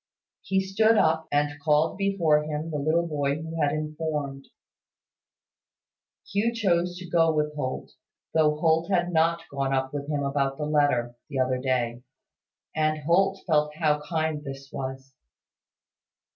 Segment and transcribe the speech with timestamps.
[0.41, 4.47] He stood up, and called before him the little boy who had informed.
[6.27, 7.91] Hugh chose to go with Holt,
[8.33, 12.01] though Holt had not gone up with him about the letter, the other day;
[12.75, 15.13] and Holt felt how kind this was.